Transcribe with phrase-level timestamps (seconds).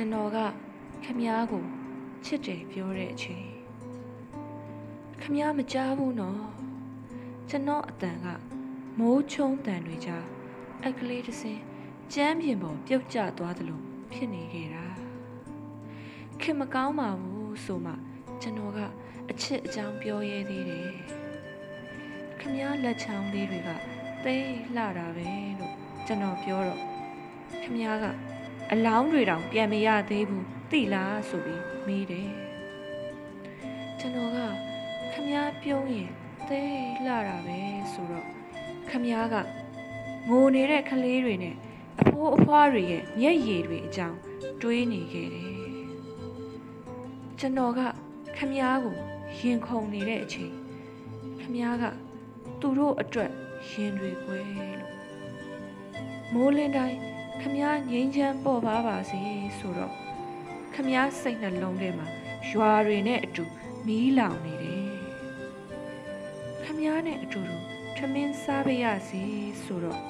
[0.00, 0.38] ကျွန်တော်က
[1.04, 1.64] ခမည်းကို
[2.24, 3.46] ချစ်တယ်ပြောတဲ့အချိန်
[5.20, 6.42] ခမည်းမကြားဘူးနော်
[7.48, 8.26] ကျွန်တော်အတန်က
[8.98, 10.24] မိုးချုံတန်တွေကြား
[10.82, 11.62] အက်ကလေးတစ်စင်း
[12.14, 13.80] ကျမ်းပြင်ပေါ်ပြုတ်ကျသွားသလို
[14.12, 14.84] ဖြစ်နေခဲ့တာ
[16.40, 17.94] ခင်မကောင်းပါဘူးဆိုမှ
[18.42, 18.78] ကျွန်တော်က
[19.30, 20.90] အချစ်အကြောင်းပြောရဲသေးတယ်
[22.40, 23.68] ခမည်းလက်ချောင်းလေးတွေက
[24.24, 24.36] သိ
[24.74, 25.28] လှတာပဲ
[25.58, 25.74] လို့
[26.06, 26.80] ကျွန်တော်ပြောတော့
[27.62, 28.06] ခမည်းက
[28.74, 32.30] အလောင်းတွေတောင်ပြန်မရသေးဘူးသိလားဆိုပြီးမေးတယ်
[33.98, 34.38] ကျွန်တော်က
[35.12, 36.10] ခမည်းပြုံးရင်
[36.48, 36.60] သိ
[37.04, 37.58] လှတာပဲ
[37.92, 38.26] ဆိုတော့
[38.90, 39.36] ခမည်းက
[40.30, 41.56] ငိုနေတဲ့ကလေးတွေနဲ့
[42.00, 44.18] အဖိုးအဖွားတွေရဲ့မျက်ရည်တွေအကြောင်း
[44.62, 45.52] တွေးနေခဲ့တယ်
[47.38, 47.80] ကျွန်တော်က
[48.36, 48.96] ခမည်းကို
[49.38, 50.52] ရင်ခုန်နေတဲ့အချိန်
[51.40, 51.84] ခမည်းက
[52.60, 53.30] သူတို့အတွက်
[53.68, 54.38] ရင်တွေပွဲ
[54.80, 54.94] လို့
[56.32, 57.09] မိုးလင်းတိုင်း
[57.40, 59.20] ခမည်းငိမ့်ချမ်းပေါ်ပါပါစေ
[59.58, 59.92] ဆိုတော့
[60.74, 62.06] ခမည်းစိတ်နှလုံးထဲမှာ
[62.50, 63.44] ရွာတွေနဲ့အတူ
[63.86, 64.88] မီးလောင်နေတယ်
[66.64, 67.56] ခမည်းနဲ့အတူတူ
[67.96, 69.22] ထမင်းစားပေးရစီ
[69.62, 70.00] ဆိုတော့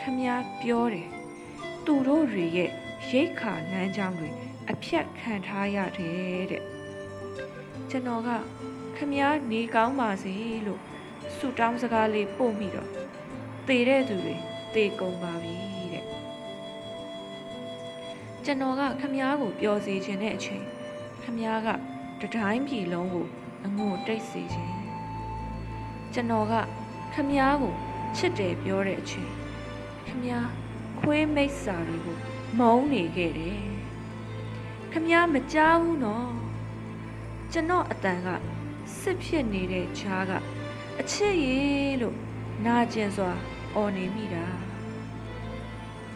[0.00, 1.08] ခမည်းပြောတယ်
[1.84, 2.70] သူတို့တွေရဲ့
[3.10, 4.30] ရိတ်ခါလမ်းကြောင်းတွေ
[4.70, 6.62] အဖြတ်ခံထားရတယ်တဲ့
[7.90, 8.28] ကျွန်တော်က
[8.96, 10.34] ခမည်းနေကောင်းပါစေ
[10.66, 10.80] လို့
[11.36, 12.90] ဆုတောင်းစကားလေးပို့ပြီးတော့
[13.66, 14.34] တည်တဲ့သူတွေ
[14.74, 15.75] တည်ကုန်ပါပြီ
[18.48, 20.64] ကျွန်တော်ကခမည်းကိုပျော်စေခြင်းတဲ့အချိန်
[21.22, 21.68] ခမည်းက
[22.20, 23.26] တတိုင်းပြည်လုံးကို
[23.64, 24.74] အငိုတိတ်စေခြင်း
[26.12, 26.54] ကျွန်တော်က
[27.14, 27.72] ခမည်းကို
[28.16, 29.30] ချစ်တယ်ပြောတဲ့အချိန်
[30.06, 30.48] ခမည်း
[31.00, 32.16] ခွေးမိတ်စာတွေကို
[32.58, 33.60] မုန်းနေခဲ့တယ်
[34.92, 36.30] ခမည်းမကြောက်ဘူးနော်
[37.52, 38.28] ကျွန်တော်အတန်က
[38.98, 40.32] စစ်ဖြစ်နေတဲ့ခြားက
[41.00, 41.60] အချစ်ရေ
[42.00, 42.16] လို့
[42.64, 43.30] နာကျင်စွာ
[43.74, 44.46] အော်နေမိတာ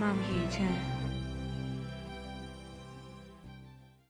[0.00, 0.99] မောင်ကြီးချမ်း